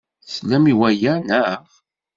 [0.25, 1.61] Teslam i waya, naɣ?